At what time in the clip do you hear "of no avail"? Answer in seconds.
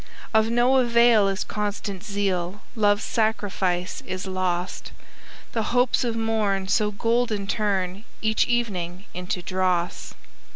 0.33-1.27